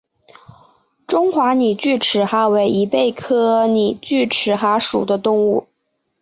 [1.05, 5.67] 中华拟锯齿蛤为贻贝科拟锯齿蛤属的动物。